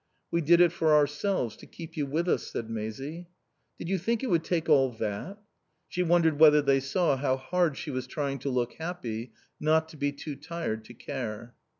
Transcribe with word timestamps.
"We 0.31 0.41
did 0.41 0.61
it 0.61 0.71
for 0.71 0.95
ourselves. 0.95 1.55
To 1.57 1.67
keep 1.67 1.95
you 1.95 2.07
with 2.07 2.27
us," 2.27 2.47
said 2.47 2.71
Maisie. 2.71 3.27
"Did 3.77 3.87
you 3.87 3.99
think 3.99 4.23
it 4.23 4.31
would 4.31 4.43
take 4.43 4.67
all 4.67 4.89
that?" 4.93 5.37
She 5.89 6.01
wondered 6.01 6.39
whether 6.39 6.59
they 6.63 6.79
saw 6.79 7.17
how 7.17 7.37
hard 7.37 7.77
she 7.77 7.91
was 7.91 8.07
trying 8.07 8.39
to 8.39 8.49
look 8.49 8.73
happy, 8.79 9.31
not 9.59 9.89
to 9.89 9.97
be 9.97 10.11
too 10.11 10.35
tired 10.35 10.85
to 10.85 10.95
care. 10.95 11.53